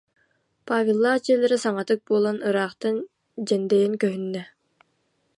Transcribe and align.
Павеллаах 0.67 1.19
дьиэлэрэ 1.23 1.57
саҥатык 1.63 1.99
буолан 2.07 2.37
ыраахтан 2.49 2.95
дьэндэйэн 3.47 3.93
көһүннэ 4.01 4.41